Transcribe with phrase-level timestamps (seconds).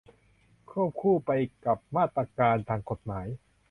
[0.69, 1.31] ควบคู่ไป
[1.65, 3.27] กับมาตรการทางกฎหมาย